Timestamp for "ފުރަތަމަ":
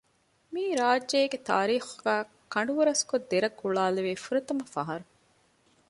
4.23-4.63